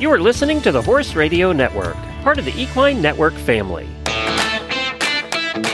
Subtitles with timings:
[0.00, 3.86] You are listening to the Horse Radio Network, part of the Equine Network family.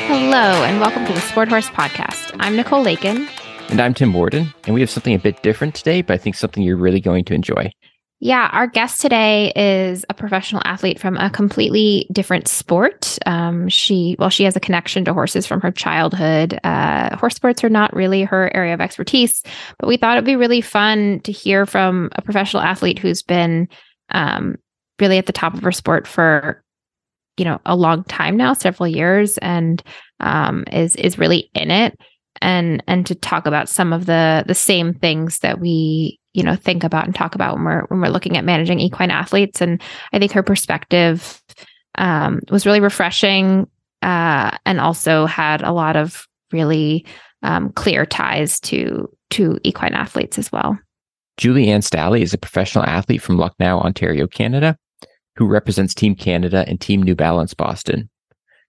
[0.08, 2.36] Hello, and welcome to the Sport Horse Podcast.
[2.38, 3.26] I'm Nicole Lakin.
[3.70, 4.52] And I'm Tim Worden.
[4.66, 7.24] And we have something a bit different today, but I think something you're really going
[7.24, 7.72] to enjoy.
[8.22, 13.18] Yeah, our guest today is a professional athlete from a completely different sport.
[13.24, 16.60] Um, she, well, she has a connection to horses from her childhood.
[16.62, 19.42] Uh, horse sports are not really her area of expertise,
[19.78, 23.66] but we thought it'd be really fun to hear from a professional athlete who's been
[24.10, 24.56] um,
[25.00, 26.62] really at the top of her sport for,
[27.36, 29.82] you know, a long time now, several years, and
[30.20, 31.98] um, is is really in it.
[32.40, 36.56] And and to talk about some of the the same things that we you know
[36.56, 39.82] think about and talk about when we're when we're looking at managing equine athletes and
[40.12, 41.42] i think her perspective
[41.96, 43.68] um, was really refreshing
[44.02, 47.04] uh, and also had a lot of really
[47.42, 50.78] um, clear ties to to equine athletes as well
[51.40, 54.76] Julie-Anne Staehli is a professional athlete from lucknow ontario canada
[55.36, 58.10] who represents team canada and team new balance boston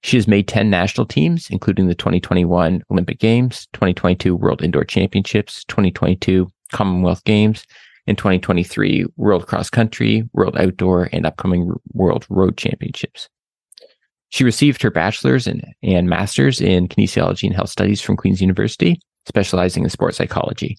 [0.04, 5.64] she has made 10 national teams, including the 2021 Olympic Games, 2022 World Indoor Championships,
[5.66, 7.68] 2022 Commonwealth Games,
[8.08, 13.30] and 2023 World Cross Country, World Outdoor, and upcoming World Road Championships.
[14.30, 19.00] She received her bachelor's and, and master's in kinesiology and health studies from Queen's University,
[19.28, 20.78] specializing in sports psychology.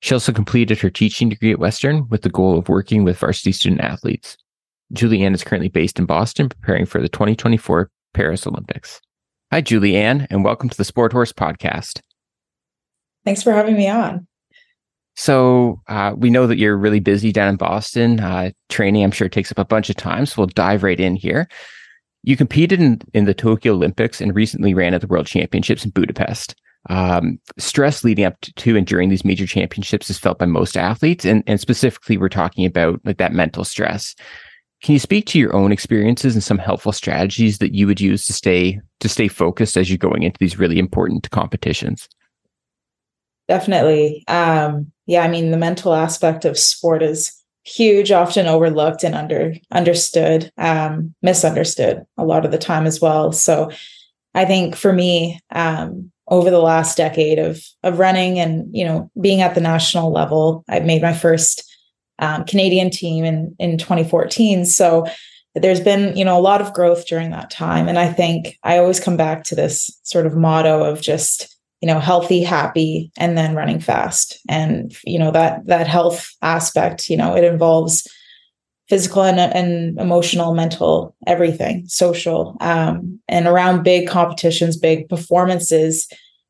[0.00, 3.52] She also completed her teaching degree at Western with the goal of working with varsity
[3.52, 4.36] student athletes.
[4.92, 9.00] Julie-Anne is currently based in Boston, preparing for the 2024 Paris Olympics.
[9.52, 12.00] Hi, Julie-Anne, and welcome to the Sport Horse Podcast.
[13.24, 14.26] Thanks for having me on.
[15.16, 18.20] So uh, we know that you're really busy down in Boston.
[18.20, 20.24] Uh, training, I'm sure, takes up a bunch of time.
[20.24, 21.46] So we'll dive right in here.
[22.22, 25.90] You competed in, in the Tokyo Olympics and recently ran at the World Championships in
[25.90, 26.54] Budapest.
[26.88, 31.24] Um, stress leading up to and during these major championships is felt by most athletes,
[31.24, 34.14] and, and specifically, we're talking about like that mental stress.
[34.82, 38.24] Can you speak to your own experiences and some helpful strategies that you would use
[38.26, 42.08] to stay to stay focused as you're going into these really important competitions?
[43.46, 44.24] Definitely.
[44.28, 49.54] Um, yeah, I mean, the mental aspect of sport is huge, often overlooked and under
[49.70, 53.32] understood, um, misunderstood a lot of the time as well.
[53.32, 53.70] So
[54.34, 59.10] I think for me, um, over the last decade of of running and you know
[59.20, 61.64] being at the national level, I've made my first
[62.18, 64.64] um, Canadian team in in 2014.
[64.64, 65.06] So
[65.54, 68.78] there's been you know a lot of growth during that time, and I think I
[68.78, 73.36] always come back to this sort of motto of just you know healthy happy and
[73.36, 74.38] then running fast.
[74.48, 78.06] And you know that that health aspect you know it involves
[78.90, 86.06] physical and, and emotional mental everything social um, and around big competitions big performances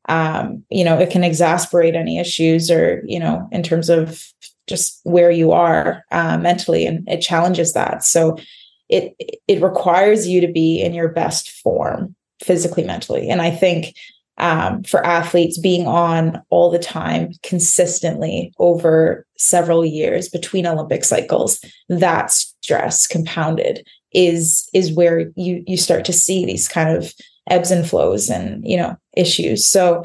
[0.09, 4.25] um, you know it can exasperate any issues or you know in terms of
[4.71, 8.03] just where you are uh, mentally and it challenges that.
[8.03, 8.37] So
[8.89, 9.15] it
[9.47, 13.29] it requires you to be in your best form physically mentally.
[13.29, 13.93] And i think
[14.41, 21.63] um, for athletes being on all the time consistently over several years between olympic cycles
[21.89, 27.13] that stress compounded is is where you you start to see these kind of
[27.49, 29.69] ebbs and flows and you know issues.
[29.69, 30.03] So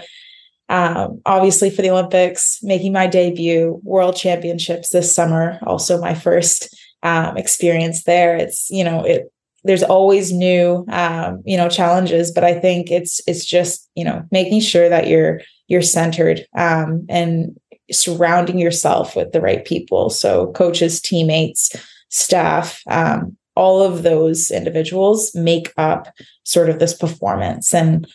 [0.69, 6.77] um, obviously for the olympics making my debut world championships this summer also my first
[7.03, 8.37] um, experience there.
[8.37, 9.33] It's you know it
[9.67, 14.23] there's always new um, you know challenges but i think it's it's just you know
[14.31, 17.59] making sure that you're you're centered um, and
[17.91, 20.11] surrounding yourself with the right people.
[20.11, 21.71] So coaches teammates
[22.09, 26.09] staff um, all of those individuals make up
[26.45, 27.73] sort of this performance.
[27.73, 28.07] And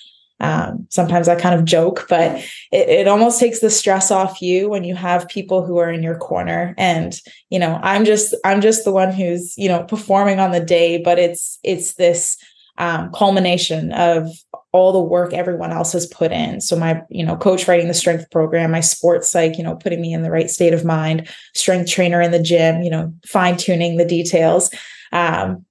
[0.41, 2.37] um, sometimes I kind of joke, but
[2.71, 6.01] it, it almost takes the stress off you when you have people who are in
[6.01, 6.73] your corner.
[6.77, 7.17] And
[7.49, 11.01] you know, I'm just I'm just the one who's you know performing on the day,
[11.01, 12.37] but it's it's this
[12.77, 14.27] um, culmination of
[14.71, 16.61] all the work everyone else has put in.
[16.61, 20.01] So my, you know, coach writing the strength program, my sports psych, you know, putting
[20.01, 23.57] me in the right state of mind, strength trainer in the gym, you know, fine
[23.57, 24.71] tuning the details.
[25.11, 25.65] Um,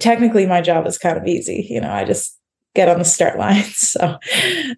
[0.00, 1.66] technically, my job is kind of easy.
[1.68, 2.37] You know, I just
[2.74, 3.64] get on the start line.
[3.74, 4.18] So,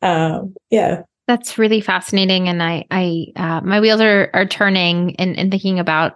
[0.03, 1.03] um, yeah.
[1.27, 5.79] That's really fascinating, and I, I, uh, my wheels are are turning in, in thinking
[5.79, 6.15] about,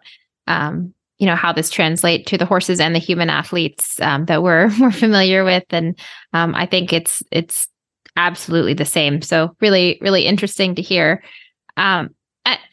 [0.49, 4.43] um, you know, how this translate to the horses and the human athletes um, that
[4.43, 5.97] we're we're familiar with, and
[6.33, 7.69] um, I think it's it's
[8.17, 9.23] absolutely the same.
[9.23, 11.23] So, really, really interesting to hear.
[11.77, 12.11] Um,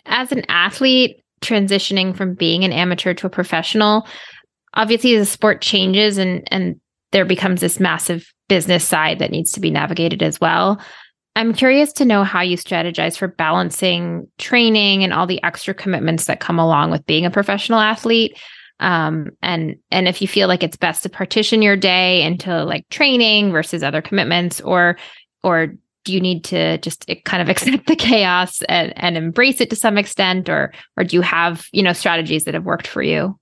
[0.06, 4.08] as an athlete transitioning from being an amateur to a professional,
[4.74, 6.80] obviously the sport changes and and
[7.12, 10.78] there becomes this massive business side that needs to be navigated as well.
[11.38, 16.26] I'm curious to know how you strategize for balancing training and all the extra commitments
[16.26, 18.38] that come along with being a professional athlete.
[18.82, 22.84] um, and and if you feel like it's best to partition your day into like
[22.90, 24.98] training versus other commitments or
[25.44, 25.68] or
[26.04, 29.78] do you need to just kind of accept the chaos and, and embrace it to
[29.78, 33.40] some extent or or do you have you know strategies that have worked for you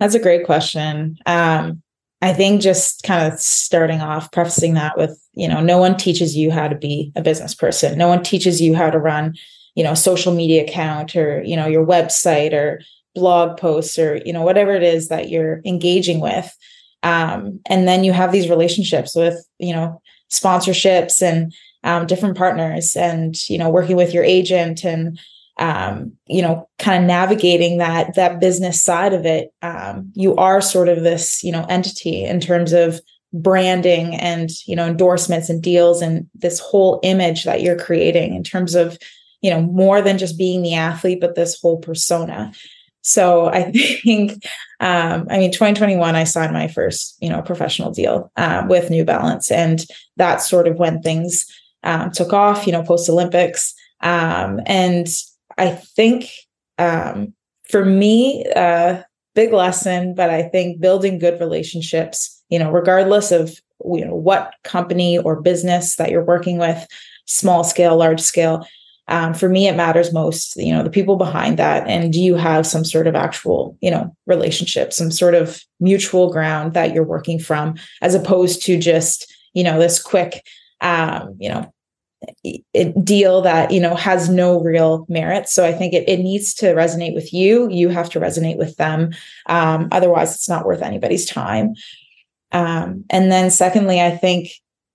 [0.00, 1.80] that's a great question um,
[2.22, 6.36] i think just kind of starting off prefacing that with you know no one teaches
[6.36, 7.98] you how to be a business person.
[7.98, 9.34] No one teaches you how to run
[9.74, 12.80] you know a social media account or you know your website or
[13.14, 16.54] blog posts or you know whatever it is that you're engaging with.
[17.02, 21.52] Um, and then you have these relationships with you know sponsorships and
[21.84, 25.18] um, different partners and you know working with your agent and
[25.58, 30.60] um, you know kind of navigating that that business side of it um, you are
[30.60, 33.00] sort of this you know entity in terms of
[33.32, 38.42] branding and you know endorsements and deals and this whole image that you're creating in
[38.42, 38.98] terms of
[39.40, 42.52] you know more than just being the athlete but this whole persona
[43.02, 43.70] so I
[44.04, 44.44] think,
[44.80, 49.04] um, I mean, 2021, I signed my first, you know, professional deal uh, with New
[49.04, 49.84] Balance, and
[50.16, 51.46] that's sort of when things
[51.82, 53.74] um, took off, you know, post Olympics.
[54.00, 55.06] Um, and
[55.62, 56.28] I think
[56.78, 57.34] um,
[57.70, 59.02] for me, uh,
[59.36, 64.54] big lesson, but I think building good relationships, you know, regardless of you know what
[64.64, 66.84] company or business that you're working with,
[67.26, 68.66] small scale, large scale,
[69.06, 71.86] um, for me it matters most you know the people behind that.
[71.86, 76.32] And do you have some sort of actual you know relationship some sort of mutual
[76.32, 80.44] ground that you're working from as opposed to just you know this quick
[80.80, 81.72] um, you know
[83.02, 86.66] deal that you know has no real merit so i think it, it needs to
[86.74, 89.10] resonate with you you have to resonate with them
[89.46, 91.74] um, otherwise it's not worth anybody's time
[92.52, 94.48] um, and then secondly i think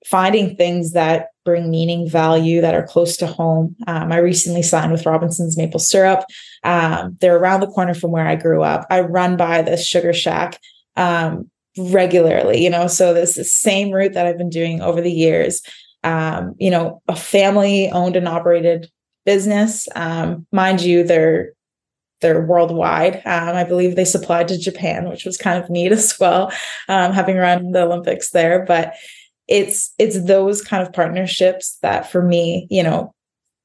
[0.06, 3.74] finding things that bring meaning, value that are close to home.
[3.88, 6.26] Um, I recently signed with Robinson's Maple Syrup.
[6.66, 8.86] Um, they're around the corner from where I grew up.
[8.90, 10.60] I run by the sugar shack
[10.98, 15.00] um, regularly, you know, so this is the same route that I've been doing over
[15.00, 15.62] the years.
[16.04, 18.90] Um, you know, a family owned and operated
[19.26, 19.88] business.
[19.96, 21.54] Um, mind you, they're
[22.22, 23.18] they're worldwide.
[23.26, 26.52] Um, I believe they supplied to Japan, which was kind of neat as well,
[26.88, 28.66] um, having run the Olympics there.
[28.66, 28.96] But
[29.48, 33.14] it's it's those kind of partnerships that for me you know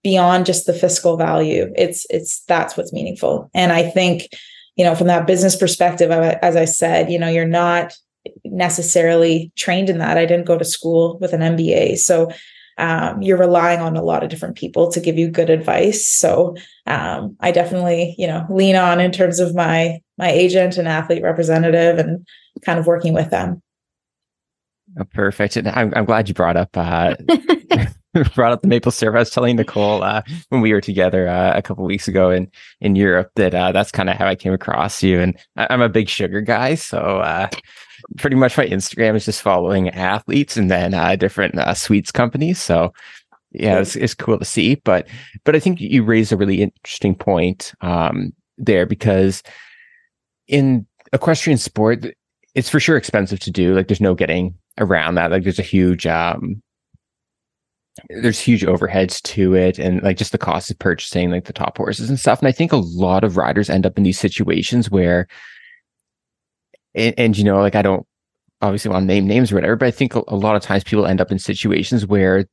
[0.03, 4.29] beyond just the fiscal value it's it's that's what's meaningful and i think
[4.77, 7.97] you know from that business perspective as i said you know you're not
[8.45, 12.31] necessarily trained in that i didn't go to school with an mba so
[12.79, 16.57] um, you're relying on a lot of different people to give you good advice so
[16.87, 21.23] um, i definitely you know lean on in terms of my my agent and athlete
[21.23, 22.27] representative and
[22.65, 23.63] kind of working with them
[25.01, 25.57] Oh, perfect.
[25.57, 27.15] And I'm, I'm glad you brought up uh,
[28.35, 29.17] brought up the maple syrup.
[29.17, 32.51] I was telling Nicole uh, when we were together uh, a couple weeks ago in
[32.81, 35.21] in Europe that uh, that's kind of how I came across you.
[35.21, 37.49] And I, am a big sugar guy, so uh,
[38.19, 42.61] pretty much my Instagram is just following athletes and then uh, different sweets companies.
[42.61, 42.93] So
[43.53, 44.77] yeah, it's, it's cool to see.
[44.77, 45.09] But
[45.45, 49.43] but I think you raised a really interesting point um, there because
[50.49, 52.07] in equestrian sport,
[52.55, 53.75] it's for sure expensive to do.
[53.75, 55.31] Like there's no getting around that.
[55.31, 56.63] Like there's a huge um
[58.09, 61.77] there's huge overheads to it and like just the cost of purchasing like the top
[61.77, 62.39] horses and stuff.
[62.39, 65.29] And I think a lot of riders end up in these situations where
[66.95, 68.07] and, and you know, like I don't
[68.61, 71.07] obviously want to name names or whatever, but I think a, lot of times people
[71.07, 72.47] end up in situations where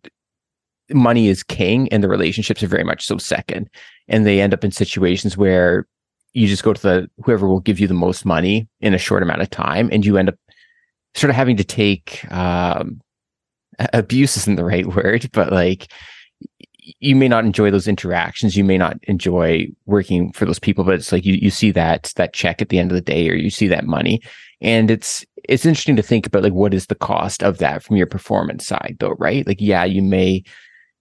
[0.92, 3.70] money is king and the relationships are very much so second.
[4.08, 5.88] And they end up in situations where
[6.34, 9.22] you just go to the whoever will give you the most money in a short
[9.22, 10.36] amount of time and you end up
[11.16, 13.02] sort of having to take um,
[13.94, 15.92] abuse isn't the right word, but like
[17.00, 18.58] you may not enjoy those interactions.
[18.58, 22.14] You may not enjoy working for those people, but it's like you you see that
[22.16, 24.22] that check at the end of the day, or you see that money,
[24.62, 27.98] and it's it's interesting to think about like what is the cost of that from
[27.98, 29.48] your performance side, though, right?
[29.48, 30.44] Like, yeah, you may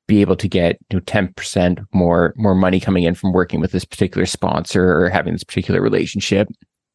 [0.06, 3.72] be able to get you know 10% more more money coming in from working with
[3.72, 6.48] this particular sponsor or having this particular relationship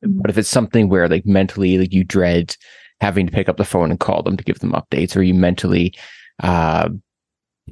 [0.03, 0.19] mm-hmm.
[0.19, 2.55] but if it's something where like mentally like you dread
[3.03, 5.33] having to pick up the phone and call them to give them updates, or you
[5.33, 5.93] mentally,
[6.41, 6.89] uh,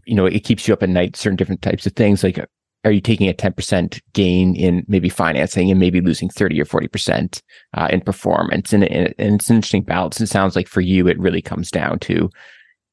[0.05, 2.24] you know, it keeps you up at night, certain different types of things.
[2.24, 2.39] Like,
[2.83, 7.41] are you taking a 10% gain in maybe financing and maybe losing 30 or 40%
[7.75, 8.74] uh, in performance?
[8.74, 10.19] And, and, and it's an interesting balance.
[10.19, 12.29] It sounds like for you, it really comes down to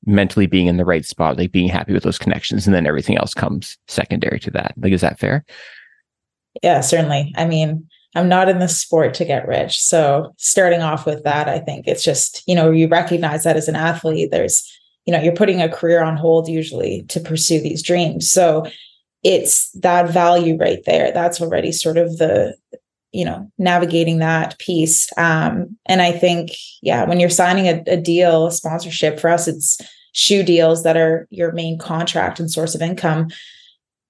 [0.04, 3.16] mentally being in the right spot, like being happy with those connections, and then everything
[3.16, 4.74] else comes secondary to that.
[4.76, 5.44] Like, is that fair?
[6.62, 7.32] Yeah, certainly.
[7.36, 9.80] I mean, I'm not in the sport to get rich.
[9.80, 13.68] So starting off with that, I think it's just, you know, you recognize that as
[13.68, 14.66] an athlete, there's,
[15.08, 18.30] you know, you're putting a career on hold usually to pursue these dreams.
[18.30, 18.66] So
[19.22, 21.12] it's that value right there.
[21.12, 22.54] That's already sort of the,
[23.12, 26.50] you know navigating that piece um and i think
[26.82, 29.80] yeah when you're signing a, a deal a sponsorship for us it's
[30.12, 33.28] shoe deals that are your main contract and source of income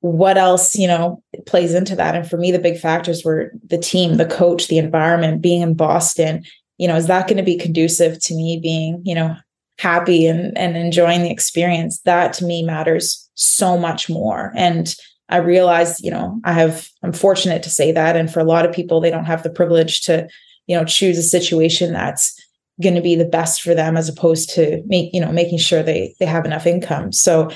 [0.00, 3.78] what else you know plays into that and for me the big factors were the
[3.78, 6.42] team the coach the environment being in boston
[6.76, 9.36] you know is that going to be conducive to me being you know
[9.78, 14.52] happy and and enjoying the experience that to me matters so much more.
[14.56, 14.94] And
[15.30, 18.16] i realize you know i have i'm fortunate to say that.
[18.16, 20.28] And for a lot of people they don't have the privilege to
[20.66, 22.34] you know choose a situation that's
[22.80, 25.82] going to be the best for them as opposed to make you know making sure
[25.82, 27.12] they they have enough income.
[27.12, 27.50] So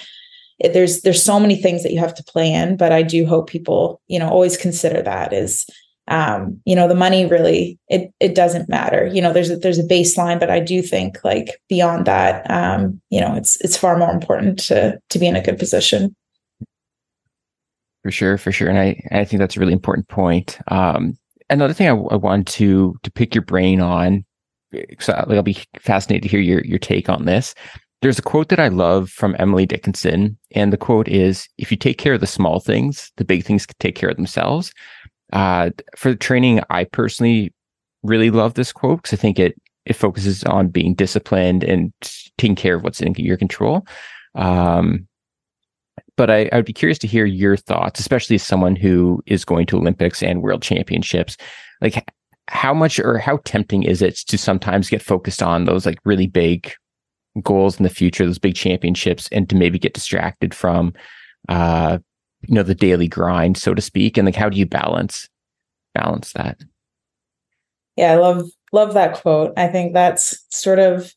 [0.72, 3.48] there's there's so many things that you have to play in but i do hope
[3.48, 5.66] people you know always consider that is
[6.08, 9.06] um you know the money really it it doesn't matter.
[9.06, 13.00] You know there's a, there's a baseline but i do think like beyond that um
[13.10, 16.14] you know it's it's far more important to to be in a good position.
[18.02, 18.68] For sure for sure.
[18.68, 20.58] And i i think that's a really important point.
[20.68, 21.16] Um
[21.50, 24.24] another thing i, I want to to pick your brain on
[24.98, 27.54] so i'll be fascinated to hear your your take on this.
[28.02, 31.76] There's a quote that I love from Emily Dickinson, and the quote is If you
[31.76, 34.72] take care of the small things, the big things can take care of themselves.
[35.32, 37.52] Uh, for the training, I personally
[38.02, 41.92] really love this quote because I think it it focuses on being disciplined and
[42.38, 43.84] taking care of what's in your control.
[44.36, 45.08] Um,
[46.16, 49.44] but I, I would be curious to hear your thoughts, especially as someone who is
[49.44, 51.36] going to Olympics and World Championships.
[51.80, 52.08] Like,
[52.48, 56.26] how much or how tempting is it to sometimes get focused on those like really
[56.26, 56.72] big
[57.42, 60.92] goals in the future, those big championships, and to maybe get distracted from,
[61.48, 61.98] uh,
[62.42, 64.16] you know, the daily grind, so to speak?
[64.16, 65.28] And like, how do you balance
[65.94, 66.62] balance that?
[67.96, 69.52] Yeah, I love love that quote.
[69.56, 71.14] I think that's sort of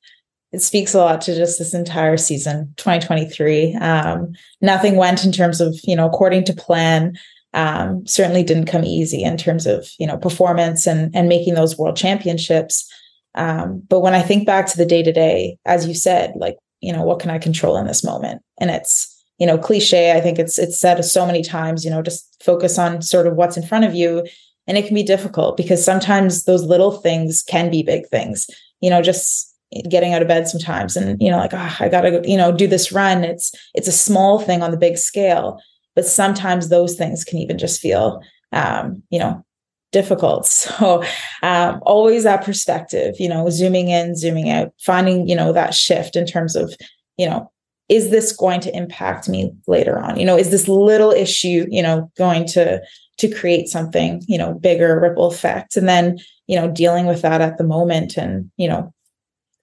[0.52, 5.60] it speaks a lot to just this entire season 2023 um, nothing went in terms
[5.60, 7.18] of you know according to plan
[7.54, 11.78] um, certainly didn't come easy in terms of you know performance and and making those
[11.78, 12.90] world championships
[13.36, 16.58] um, but when I think back to the day to day, as you said, like,
[16.82, 18.42] you know, what can I control in this moment?
[18.60, 20.14] And it's, you know, cliche.
[20.14, 23.36] I think it's it's said so many times, you know, just focus on sort of
[23.36, 24.26] what's in front of you.
[24.68, 28.50] And it can be difficult because sometimes those little things can be big things.
[28.82, 29.54] You know, just
[29.90, 32.68] getting out of bed sometimes and, you know, like, oh, I gotta, you know, do
[32.68, 33.24] this run.
[33.24, 35.60] It's it's a small thing on the big scale.
[35.96, 38.22] But sometimes those things can even just feel
[38.56, 39.46] um, you know,
[39.92, 40.46] difficult.
[40.76, 41.04] So
[41.44, 46.16] um, always that perspective, you know, zooming in, zooming out, finding, you know, that shift
[46.16, 46.74] in terms of,
[47.18, 47.52] you know,
[47.90, 50.20] is this going to impact me later on?
[50.20, 52.82] You know, is this little issue, you know, going to
[53.18, 55.78] to create something, you know, bigger ripple effect?
[55.78, 58.94] And then, you know, dealing with that at the moment and, you know,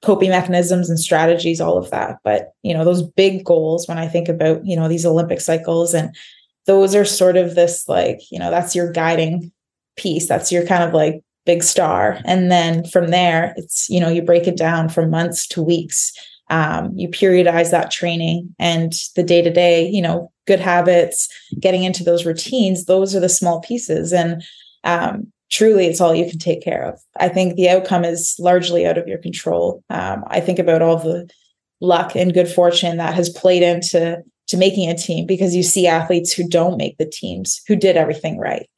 [0.03, 2.19] coping mechanisms and strategies, all of that.
[2.25, 5.95] But, you know, those big goals when I think about, you know, these Olympic cycles
[5.95, 6.15] and
[6.67, 9.53] those are sort of this like, you know, that's your guiding
[9.97, 14.09] piece that's your kind of like big star and then from there it's you know
[14.09, 16.13] you break it down from months to weeks
[16.53, 21.29] um, you periodize that training and the day to day you know good habits
[21.59, 24.13] getting into those routines those are the small pieces.
[24.13, 24.43] And
[24.85, 27.01] um, truly it's all you can take care of.
[27.19, 29.83] I think the outcome is largely out of your control.
[29.91, 31.29] Um, i think about all the
[31.81, 35.87] luck and good fortune that has played into to making a team because you see
[35.87, 38.69] athletes who don't make the teams who did everything right.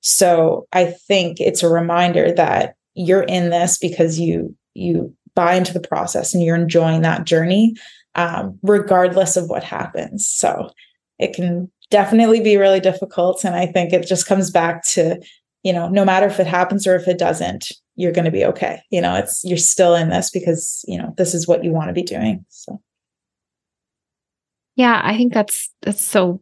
[0.00, 5.72] So I think it's a reminder that you're in this because you you buy into
[5.72, 7.74] the process and you're enjoying that journey,
[8.14, 10.26] um, regardless of what happens.
[10.26, 10.70] So
[11.18, 15.20] it can definitely be really difficult, and I think it just comes back to
[15.62, 18.44] you know no matter if it happens or if it doesn't, you're going to be
[18.44, 18.80] okay.
[18.90, 21.88] You know, it's you're still in this because you know this is what you want
[21.88, 22.44] to be doing.
[22.48, 22.80] So.
[24.76, 26.40] Yeah, I think that's that's so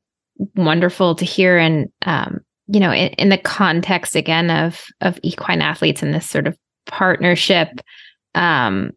[0.55, 5.63] wonderful to hear and um you know, in, in, the context again of of equine
[5.63, 7.69] athletes and this sort of partnership,
[8.39, 8.93] um,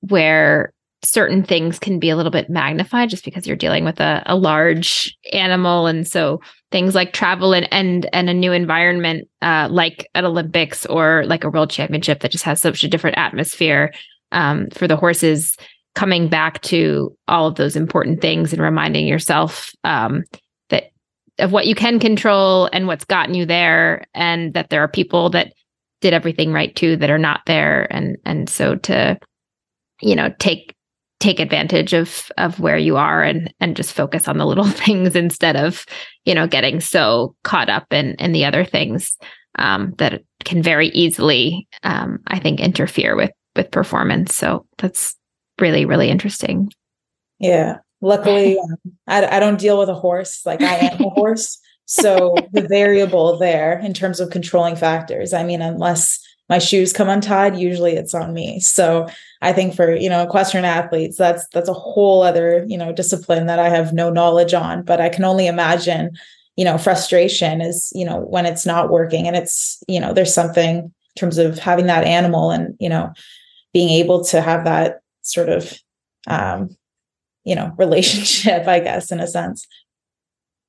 [0.00, 0.72] where
[1.04, 4.34] certain things can be a little bit magnified just because you're dealing with a, a
[4.34, 6.40] large animal, and so
[6.72, 11.44] things like travel and and and a new environment, uh, like at Olympics or like
[11.44, 13.92] a World Championship that just has such a different atmosphere
[14.32, 15.56] um, for the horses.
[15.94, 20.22] Coming back to all of those important things and reminding yourself um,
[20.68, 20.92] that
[21.40, 25.30] of what you can control and what's gotten you there and that there are people
[25.30, 25.54] that
[26.00, 29.18] did everything right too that are not there and and so to
[30.00, 30.74] you know take
[31.20, 35.16] take advantage of of where you are and and just focus on the little things
[35.16, 35.84] instead of
[36.24, 39.16] you know getting so caught up in in the other things
[39.58, 45.16] um, that can very easily um, i think interfere with with performance so that's
[45.58, 46.70] really really interesting
[47.40, 48.76] yeah Luckily, um,
[49.06, 50.42] I, I don't deal with a horse.
[50.46, 51.58] Like I am a horse.
[51.88, 57.08] So the variable there in terms of controlling factors, I mean, unless my shoes come
[57.08, 58.60] untied, usually it's on me.
[58.60, 59.08] So
[59.40, 63.46] I think for, you know, equestrian athletes, that's that's a whole other, you know, discipline
[63.46, 66.10] that I have no knowledge on, but I can only imagine,
[66.56, 70.34] you know, frustration is, you know, when it's not working and it's, you know, there's
[70.34, 73.12] something in terms of having that animal and, you know,
[73.72, 75.72] being able to have that sort of
[76.26, 76.76] um,
[77.44, 79.66] you know, relationship, I guess, in a sense.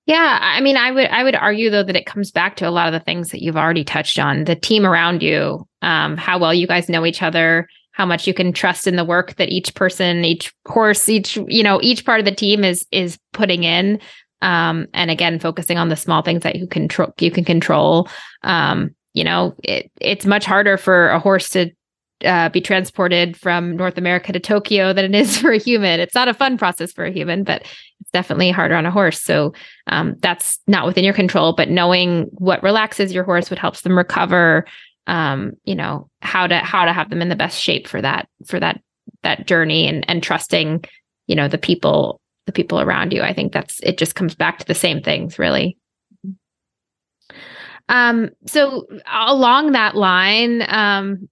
[0.10, 2.72] Yeah, I mean, I would I would argue though that it comes back to a
[2.72, 4.46] lot of the things that you've already touched on.
[4.46, 8.34] The team around you, um, how well you guys know each other, how much you
[8.34, 12.18] can trust in the work that each person, each horse, each you know, each part
[12.20, 14.00] of the team is is putting in.
[14.42, 18.10] Um, and again, focusing on the small things that you control, you can control.
[18.42, 21.70] Um, you know, it, it's much harder for a horse to
[22.26, 26.00] uh, be transported from North America to Tokyo than it is for a human.
[26.00, 27.64] It's not a fun process for a human, but
[28.10, 29.22] it's definitely harder on a horse.
[29.22, 29.54] So
[29.88, 31.54] um, that's not within your control.
[31.54, 34.66] But knowing what relaxes your horse, what helps them recover,
[35.08, 38.28] um, you know how to how to have them in the best shape for that
[38.46, 38.82] for that
[39.24, 40.84] that journey, and and trusting,
[41.28, 43.22] you know, the people the people around you.
[43.22, 43.98] I think that's it.
[43.98, 45.78] Just comes back to the same things, really.
[47.90, 51.28] Um, so along that line, um,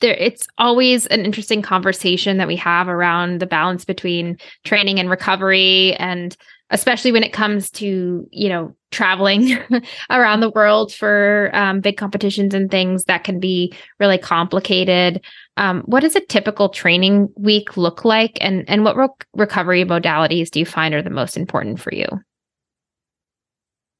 [0.00, 5.10] there it's always an interesting conversation that we have around the balance between training and
[5.10, 6.36] recovery and
[6.70, 9.58] especially when it comes to you know traveling
[10.10, 15.22] around the world for um, big competitions and things that can be really complicated.
[15.58, 18.38] Um, what does a typical training week look like?
[18.40, 22.06] And and what re- recovery modalities do you find are the most important for you?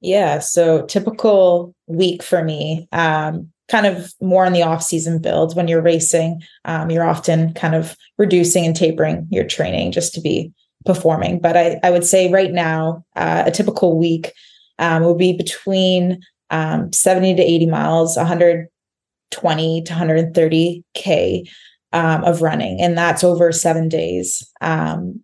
[0.00, 5.54] Yeah so typical week for me um, kind of more in the off season builds
[5.54, 10.20] when you're racing um, you're often kind of reducing and tapering your training just to
[10.20, 10.52] be
[10.84, 11.40] performing.
[11.40, 14.32] But i, I would say right now uh, a typical week
[14.78, 16.20] um, would be between
[16.50, 21.44] um, 70 to 80 miles 120 to 130 k
[21.92, 24.42] um, of running and that's over seven days.
[24.60, 25.22] Um,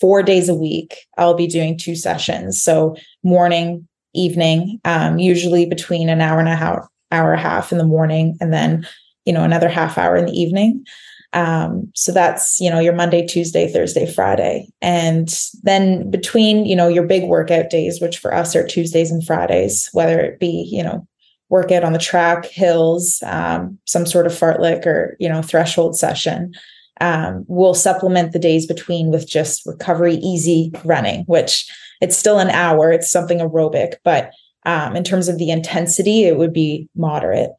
[0.00, 2.60] four days a week i'll be doing two sessions.
[2.62, 7.86] So morning evening um, usually between an hour and a half hour half in the
[7.86, 8.86] morning and then
[9.24, 10.84] you know another half hour in the evening.
[11.32, 14.68] Um, so that's you know your monday tuesday thursday friday.
[14.82, 15.28] And
[15.62, 19.88] then between you know your big workout days which for us are tuesdays and fridays
[19.92, 21.06] whether it be you know
[21.48, 26.52] workout on the track hills um, some sort of fartlek or you know threshold session
[27.00, 31.68] um, we'll supplement the days between with just recovery easy running which
[32.00, 32.92] it's still an hour.
[32.92, 34.32] It's something aerobic but
[34.64, 37.50] um, in terms of the intensity, it would be moderate.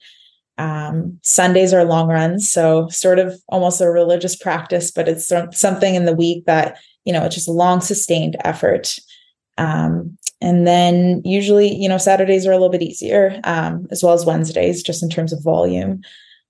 [0.57, 5.95] Um, Sundays are long runs, so sort of almost a religious practice, but it's something
[5.95, 8.95] in the week that you know it's just a long sustained effort.
[9.57, 14.13] Um, and then usually, you know, Saturdays are a little bit easier, um, as well
[14.13, 16.01] as Wednesdays, just in terms of volume.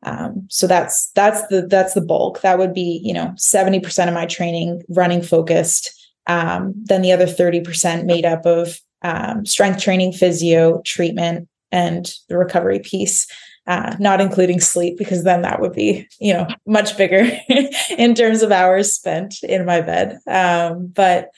[0.04, 2.42] Um, so that's that's the that's the bulk.
[2.42, 5.92] That would be you know seventy percent of my training running focused.
[6.28, 12.14] Um, then the other thirty percent made up of um, strength training, physio, treatment, and
[12.28, 13.28] the recovery piece.
[13.68, 17.28] Uh, not including sleep because then that would be you know much bigger
[17.98, 21.30] in terms of hours spent in my bed um, but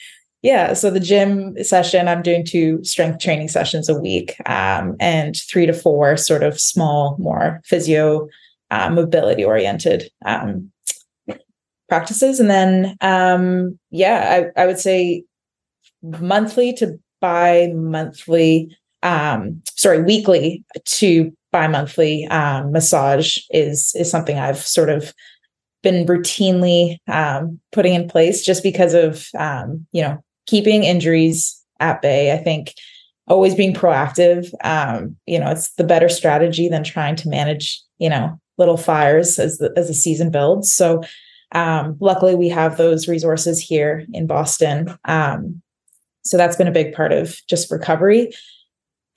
[0.41, 5.37] yeah so the gym session i'm doing two strength training sessions a week um, and
[5.49, 8.27] three to four sort of small more physio
[8.71, 10.69] uh, mobility oriented um,
[11.87, 15.23] practices and then um, yeah I, I would say
[16.01, 24.89] monthly to bi-monthly um sorry weekly to bi-monthly um, massage is is something i've sort
[24.89, 25.13] of
[25.83, 32.01] been routinely um, putting in place just because of um, you know keeping injuries at
[32.01, 32.33] bay.
[32.33, 32.73] I think
[33.27, 38.09] always being proactive um, you know it's the better strategy than trying to manage you
[38.09, 40.73] know little fires as the as the season builds.
[40.73, 41.03] So
[41.53, 45.61] um, luckily we have those resources here in boston um,
[46.29, 48.31] so that's been a big part of just recovery.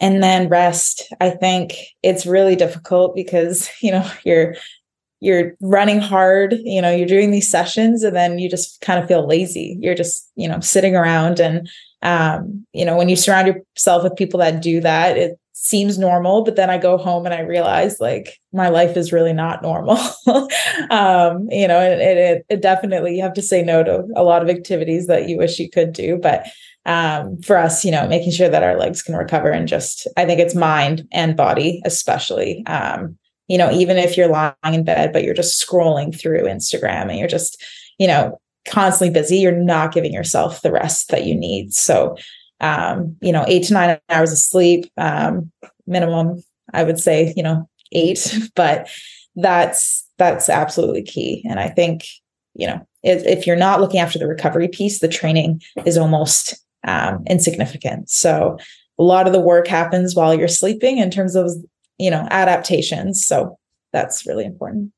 [0.01, 4.57] And then rest, I think it's really difficult because, you know, you're
[5.23, 9.07] you're running hard, you know, you're doing these sessions and then you just kind of
[9.07, 9.77] feel lazy.
[9.79, 11.69] You're just, you know, sitting around and
[12.03, 16.43] um, you know, when you surround yourself with people that do that, it seems normal,
[16.43, 19.99] but then I go home and I realize like my life is really not normal.
[20.91, 24.41] um, you know, it, it, it definitely you have to say no to a lot
[24.41, 26.47] of activities that you wish you could do, but
[26.87, 30.25] um, for us, you know, making sure that our legs can recover and just, I
[30.25, 32.65] think it's mind and body, especially.
[32.67, 37.11] Um, you know, even if you're lying in bed, but you're just scrolling through Instagram
[37.11, 37.63] and you're just,
[37.99, 41.75] you know, constantly busy, you're not giving yourself the rest that you need.
[41.75, 42.17] So,
[42.61, 45.51] um, you know, eight to nine hours of sleep, um,
[45.87, 48.89] minimum, I would say, you know, eight, but
[49.35, 51.45] that's, that's absolutely key.
[51.49, 52.07] And I think,
[52.55, 56.61] you know, if, if you're not looking after the recovery piece, the training is almost
[56.87, 58.11] um, insignificant.
[58.11, 58.59] So
[58.99, 61.51] a lot of the work happens while you're sleeping in terms of,
[61.99, 63.25] you know, adaptations.
[63.25, 63.59] So
[63.93, 64.93] that's really important.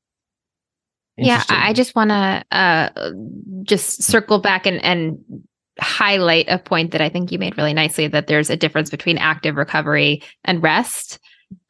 [1.15, 3.11] Yeah, I just want to uh,
[3.61, 5.19] just circle back and, and
[5.79, 9.17] highlight a point that I think you made really nicely that there's a difference between
[9.17, 11.19] active recovery and rest.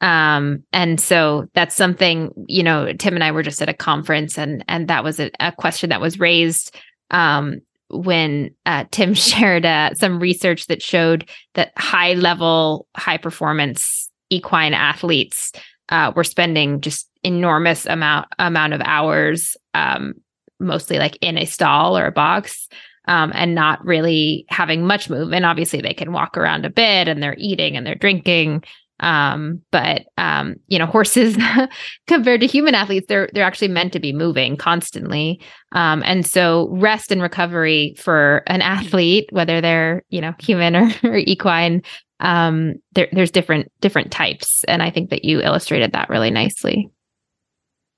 [0.00, 4.38] Um, and so that's something, you know, Tim and I were just at a conference
[4.38, 6.74] and and that was a, a question that was raised
[7.10, 14.10] um, when uh, Tim shared uh, some research that showed that high level, high performance
[14.30, 15.52] equine athletes
[15.90, 20.14] uh, were spending just enormous amount amount of hours, um,
[20.60, 22.68] mostly like in a stall or a box,
[23.06, 25.44] um, and not really having much movement.
[25.44, 28.62] Obviously, they can walk around a bit and they're eating and they're drinking.
[29.00, 31.36] Um, but um, you know, horses
[32.06, 35.40] compared to human athletes, they're they're actually meant to be moving constantly.
[35.72, 40.90] Um, and so rest and recovery for an athlete, whether they're, you know, human or,
[41.04, 41.82] or equine,
[42.20, 44.64] um, there, there's different different types.
[44.64, 46.88] And I think that you illustrated that really nicely.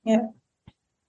[0.04, 0.26] Yeah.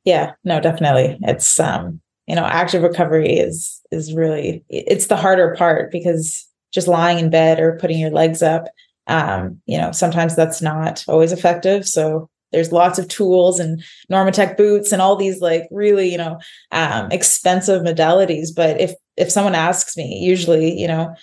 [0.03, 1.17] Yeah, no, definitely.
[1.21, 6.87] It's um you know active recovery is is really it's the harder part because just
[6.87, 8.67] lying in bed or putting your legs up
[9.07, 11.87] um, you know sometimes that's not always effective.
[11.87, 16.39] So there's lots of tools and NormaTec boots and all these like really you know
[16.71, 18.49] um, expensive modalities.
[18.55, 21.13] But if if someone asks me usually you know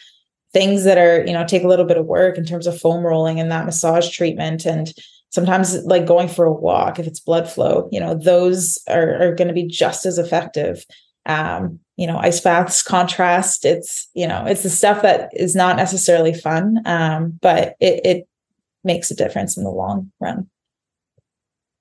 [0.55, 3.05] things that are you know take a little bit of work in terms of foam
[3.05, 4.93] rolling and that massage treatment and
[5.31, 9.35] sometimes like going for a walk if it's blood flow you know those are, are
[9.35, 10.85] going to be just as effective
[11.27, 15.77] um, you know ice baths contrast it's you know it's the stuff that is not
[15.77, 18.29] necessarily fun um, but it, it
[18.85, 20.49] makes a difference in the long run.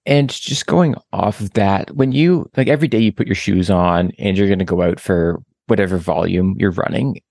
[0.06, 3.69] And just going off of that when you like every day you put your shoes
[3.69, 7.21] on and you're going to go out for whatever volume you're running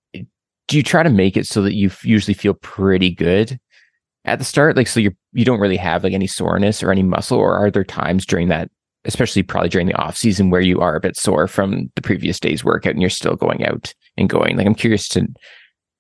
[0.68, 3.60] do you try to make it so that you usually feel pretty good
[4.24, 4.74] at the start?
[4.74, 7.70] Like so you're you don't really have like any soreness or any muscle or are
[7.70, 8.70] there times during that
[9.04, 12.38] especially probably during the off season where you are a bit sore from the previous
[12.38, 14.56] day's workout and you're still going out and going.
[14.56, 15.26] Like i'm curious to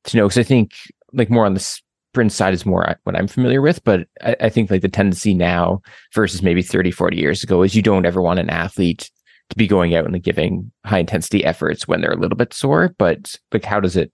[0.04, 0.72] to know because i think
[1.12, 4.48] like more on the sprint side is more what i'm familiar with but I, I,
[4.48, 5.80] think like the tendency now
[6.14, 9.10] versus maybe 30 40 years ago is you don't ever want an athlete
[9.50, 12.52] to be going out and like, giving high intensity efforts when they're a little bit
[12.52, 14.12] sore but like how does it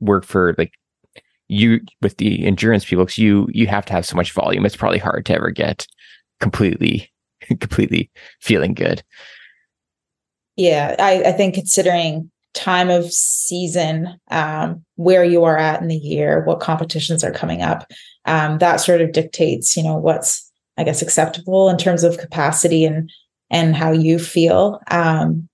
[0.00, 0.72] work for like
[1.50, 3.04] you with the endurance people?
[3.04, 5.86] Because you you have to have so much volume it's probably hard to ever get
[6.38, 7.09] completely
[7.60, 8.10] completely
[8.40, 9.02] feeling good.
[10.56, 15.96] Yeah I, I think considering time of season um, where you are at in the
[15.96, 17.86] year what competitions are coming up
[18.24, 22.84] um, that sort of dictates you know what's i guess acceptable in terms of capacity
[22.84, 23.10] and
[23.52, 24.80] and how you feel.
[24.90, 25.48] Um,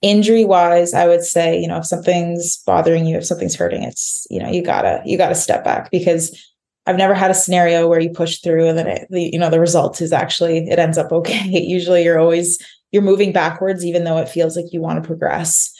[0.00, 4.28] injury wise i would say you know if something's bothering you if something's hurting it's
[4.30, 6.54] you know you gotta you gotta step back because
[6.88, 9.50] i've never had a scenario where you push through and then it, the, you know
[9.50, 11.44] the result is actually it ends up okay.
[11.48, 12.58] Usually you're always
[12.90, 15.72] you're moving backwards even though it feels like you want to progress.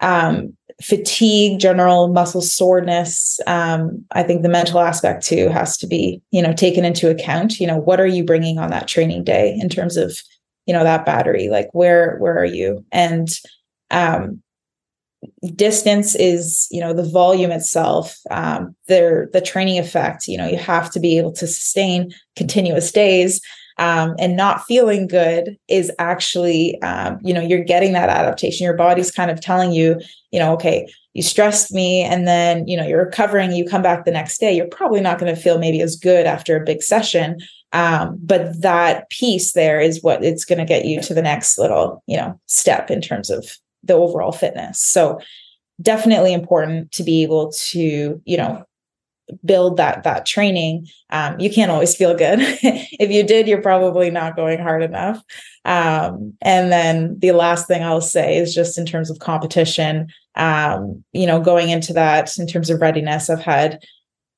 [0.00, 6.20] Um, fatigue general muscle soreness um, i think the mental aspect too has to be
[6.32, 7.60] you know taken into account.
[7.60, 10.18] You know what are you bringing on that training day in terms of
[10.66, 11.48] you know that battery?
[11.48, 12.84] Like where where are you?
[12.92, 13.28] And
[13.90, 14.42] um
[15.54, 20.90] distance is you know the volume itself um the training effect you know you have
[20.90, 23.40] to be able to sustain continuous days
[23.76, 28.64] um, and not feeling good is actually um, you know you're getting that adaptation.
[28.64, 32.76] Your body's kind of telling you you know okay you stressed me and then you
[32.76, 35.58] know you're recovering you come back the next day you're probably not going to feel
[35.58, 37.38] maybe as good after a big session
[37.72, 41.56] um, but that piece there is what it's going to get you to the next
[41.56, 44.80] little you know step in terms of the overall fitness.
[44.80, 45.20] So
[45.82, 48.64] definitely important to be able to you know
[49.44, 50.86] build that that training.
[51.10, 52.40] Um, you can't always feel good.
[52.96, 55.22] If you did you're probably not going hard enough.
[55.64, 61.02] Um, and then the last thing i'll say is just in terms of competition um,
[61.12, 63.80] you know going into that in terms of readiness i've had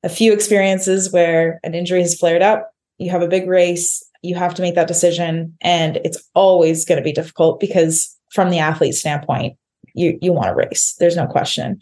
[0.07, 2.71] a few experiences where an injury has flared up.
[2.99, 5.57] You have a big race, you have to make that decision.
[5.61, 9.57] And it's always going to be difficult because from the athlete standpoint,
[9.95, 10.95] you you want to race.
[10.99, 11.81] There's no question.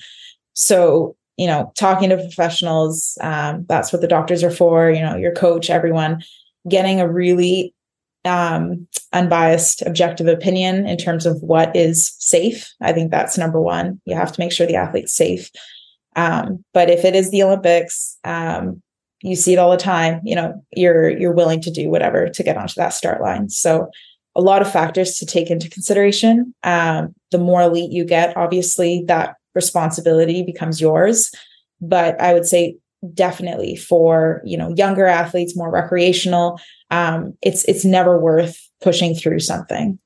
[0.54, 5.16] So, you know, talking to professionals, um, that's what the doctors are for, you know,
[5.16, 6.22] your coach, everyone,
[6.68, 7.74] getting a really
[8.24, 12.72] um, unbiased, objective opinion in terms of what is safe.
[12.80, 14.00] I think that's number one.
[14.04, 15.50] You have to make sure the athlete's safe.
[16.16, 18.80] Um, but if it is the Olympics, um,
[19.22, 20.20] you see it all the time.
[20.24, 23.48] You know, you're you're willing to do whatever to get onto that start line.
[23.48, 23.88] So
[24.36, 26.54] a lot of factors to take into consideration.
[26.62, 31.30] Um, the more elite you get, obviously, that responsibility becomes yours.
[31.80, 32.76] But I would say
[33.12, 39.40] definitely for you know younger athletes, more recreational, um, it's it's never worth pushing through
[39.40, 39.98] something.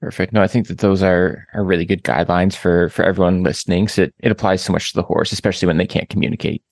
[0.00, 0.32] Perfect.
[0.32, 3.88] No, I think that those are are really good guidelines for for everyone listening.
[3.88, 6.62] So it, it applies so much to the horse, especially when they can't communicate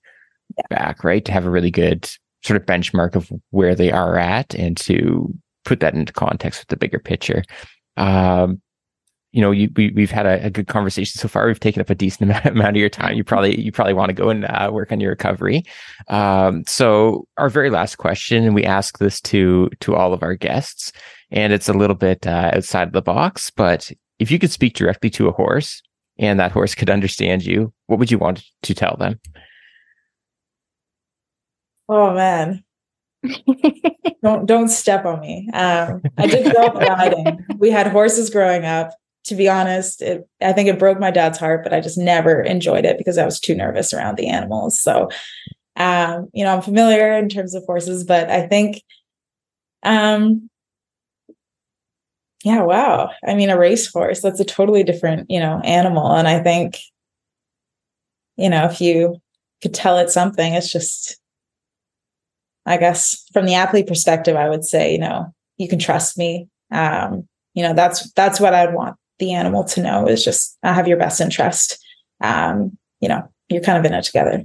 [0.56, 0.64] yeah.
[0.68, 1.24] back, right?
[1.24, 2.10] To have a really good
[2.42, 5.32] sort of benchmark of where they are at and to
[5.64, 7.42] put that into context with the bigger picture.
[7.96, 8.60] Um,
[9.32, 11.46] you know, you, we, we've had a, a, good conversation so far.
[11.46, 13.16] We've taken up a decent amount, amount of your time.
[13.16, 15.62] You probably, you probably want to go and uh, work on your recovery.
[16.08, 20.34] Um, so our very last question, and we ask this to, to all of our
[20.34, 20.92] guests
[21.30, 23.50] and it's a little bit uh, outside of the box.
[23.50, 25.82] But if you could speak directly to a horse
[26.18, 29.20] and that horse could understand you, what would you want to tell them?
[31.88, 32.64] Oh man.
[34.22, 35.48] don't don't step on me.
[35.52, 37.44] Um, I did grow up riding.
[37.58, 38.90] We had horses growing up.
[39.24, 42.40] To be honest, it, I think it broke my dad's heart, but I just never
[42.40, 44.80] enjoyed it because I was too nervous around the animals.
[44.80, 45.10] So,
[45.76, 48.82] um, you know, I'm familiar in terms of horses, but I think
[49.82, 50.48] um,
[52.44, 53.10] yeah, wow.
[53.26, 56.10] I mean, a racehorse, that's a totally different, you know, animal.
[56.12, 56.78] And I think,
[58.36, 59.16] you know, if you
[59.62, 61.18] could tell it something, it's just,
[62.66, 66.48] I guess from the athlete perspective, I would say, you know, you can trust me.
[66.70, 70.72] Um, you know, that's that's what I'd want the animal to know is just I
[70.72, 71.78] have your best interest.
[72.20, 74.44] Um, you know, you're kind of in it together.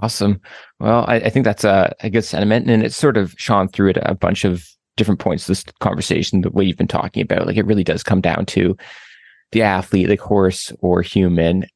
[0.00, 0.40] Awesome.
[0.80, 3.90] Well, I, I think that's a, a good sentiment, and it's sort of shone through
[3.90, 7.56] it a bunch of different points this conversation, the way you've been talking about, like
[7.56, 8.76] it really does come down to
[9.52, 11.66] the athlete, like horse or human,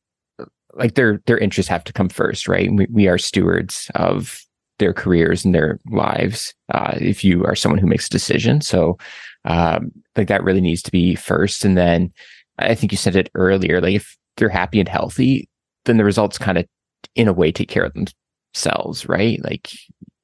[0.74, 2.70] like their their interests have to come first, right?
[2.72, 4.40] We we are stewards of
[4.78, 6.54] their careers and their lives.
[6.72, 8.96] Uh, if you are someone who makes a decision, so
[9.44, 12.12] um, like that really needs to be first, and then
[12.58, 15.48] I think you said it earlier, like if they're happy and healthy,
[15.84, 16.66] then the results kind of
[17.14, 19.42] in a way take care of themselves, right?
[19.44, 19.70] Like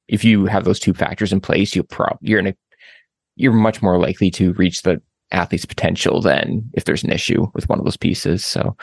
[0.07, 2.55] if you have those two factors in place, you'll prob you're in a
[3.35, 7.67] you're much more likely to reach the athlete's potential than if there's an issue with
[7.67, 8.45] one of those pieces.
[8.45, 8.77] So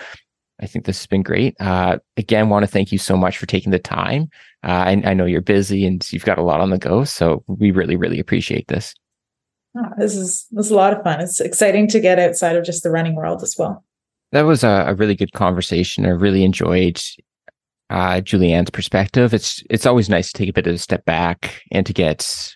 [0.63, 1.57] I think this has been great.
[1.61, 4.31] Uh, again, want to thank you so much for taking the time.
[4.65, 7.43] Uh, I, I, know you're busy and you've got a lot on the go, so
[7.49, 8.95] we really, really appreciate this.
[9.77, 11.21] Oh, this is this is a lot of fun.
[11.21, 13.85] It's exciting to get outside of just the running world as well.
[14.31, 16.07] That was a, a really good conversation.
[16.07, 17.03] I really enjoyed
[17.91, 19.35] uh, Julie-Anne's perspective.
[19.35, 22.55] It's it's always nice to take a bit of a step back and to get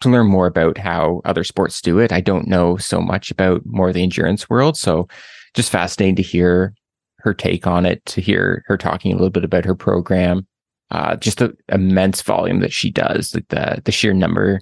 [0.00, 2.12] to learn more about how other sports do it.
[2.12, 4.76] I don't know so much about more of the endurance world.
[4.76, 5.08] So
[5.54, 6.74] just fascinating to hear
[7.22, 10.46] her take on it, to hear her talking a little bit about her program.
[10.90, 14.60] Uh, just the immense volume that she does, like the the sheer number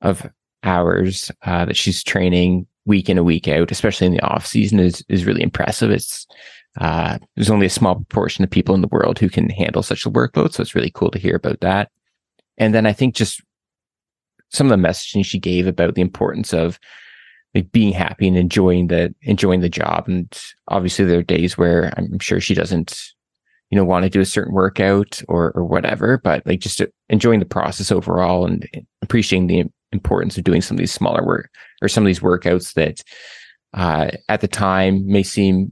[0.00, 0.26] of
[0.62, 4.80] hours uh, that she's training week in and week out, especially in the off season,
[4.80, 5.90] is is really impressive.
[5.90, 6.26] It's
[6.80, 10.06] uh, there's only a small proportion of people in the world who can handle such
[10.06, 11.90] a workload, so it's really cool to hear about that.
[12.56, 13.42] And then I think just
[14.50, 16.78] some of the messaging she gave about the importance of
[17.58, 20.04] like being happy and enjoying the enjoying the job.
[20.06, 20.26] And
[20.68, 22.96] obviously there are days where I'm sure she doesn't,
[23.70, 27.40] you know, want to do a certain workout or or whatever, but like just enjoying
[27.40, 28.68] the process overall and
[29.02, 31.50] appreciating the importance of doing some of these smaller work
[31.82, 33.02] or some of these workouts that
[33.74, 35.70] uh, at the time may seem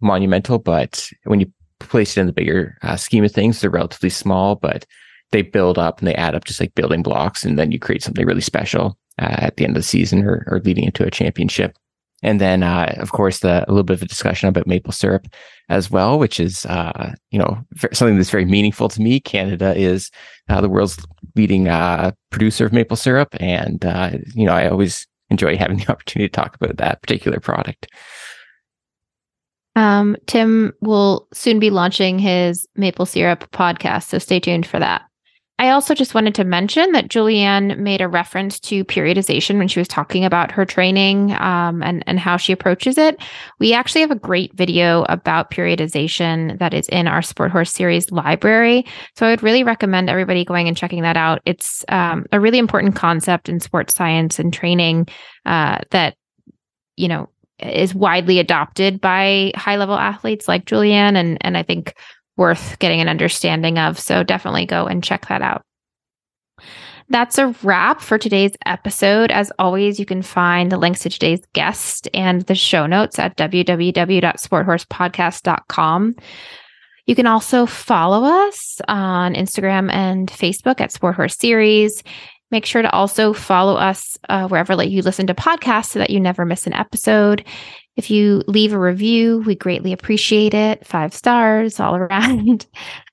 [0.00, 4.10] monumental, but when you place it in the bigger uh, scheme of things, they're relatively
[4.10, 4.84] small, but
[5.32, 8.02] they build up and they add up just like building blocks, and then you create
[8.02, 11.10] something really special uh, at the end of the season or, or leading into a
[11.10, 11.76] championship.
[12.22, 15.26] And then, uh, of course, the, a little bit of a discussion about maple syrup
[15.70, 19.20] as well, which is, uh, you know, something that's very meaningful to me.
[19.20, 20.10] Canada is
[20.48, 20.98] uh, the world's
[21.34, 25.88] leading uh, producer of maple syrup, and uh, you know, I always enjoy having the
[25.92, 27.88] opportunity to talk about that particular product.
[29.76, 35.02] Um, Tim will soon be launching his maple syrup podcast, so stay tuned for that.
[35.60, 39.78] I also just wanted to mention that Julie-Anne made a reference to periodization when she
[39.78, 43.20] was talking about her training um, and, and how she approaches it.
[43.58, 48.10] We actually have a great video about periodization that is in our Sport Horse series
[48.10, 48.86] library.
[49.16, 51.42] So I would really recommend everybody going and checking that out.
[51.44, 55.08] It's um, a really important concept in sports science and training
[55.44, 56.16] uh, that,
[56.96, 61.16] you know, is widely adopted by high level athletes like Julie-Anne.
[61.16, 61.94] And, and I think
[62.40, 64.00] worth getting an understanding of.
[64.00, 65.62] So definitely go and check that out.
[67.10, 69.30] That's a wrap for today's episode.
[69.30, 73.36] As always, you can find the links to today's guest and the show notes at
[73.36, 76.16] www.sporthorsepodcast.com.
[77.06, 82.04] You can also follow us on Instagram and Facebook at Sport Horse Series.
[82.52, 86.20] Make sure to also follow us uh, wherever you listen to podcasts so that you
[86.20, 87.44] never miss an episode.
[88.00, 90.86] If you leave a review, we greatly appreciate it.
[90.86, 92.64] Five stars all around.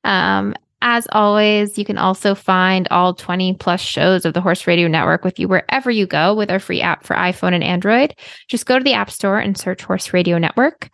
[0.05, 4.87] Um, as always, you can also find all 20 plus shows of the Horse Radio
[4.87, 8.15] Network with you wherever you go with our free app for iPhone and Android.
[8.47, 10.89] Just go to the App Store and search Horse Radio Network.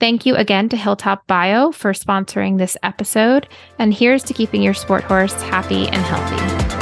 [0.00, 3.46] Thank you again to Hilltop Bio for sponsoring this episode.
[3.78, 6.77] And here's to keeping your sport horse happy and healthy.